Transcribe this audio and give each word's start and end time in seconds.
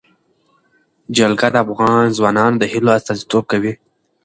جلګه 1.15 1.47
د 1.53 1.55
افغان 1.63 2.05
ځوانانو 2.17 2.59
د 2.61 2.63
هیلو 2.71 2.89
استازیتوب 2.97 3.43
کوي. 3.51 3.73